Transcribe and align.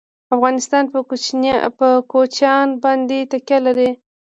افغانستان 0.35 0.83
په 1.77 1.89
کوچیان 2.11 2.67
باندې 2.83 3.17
تکیه 3.31 3.59
لري. 3.65 3.89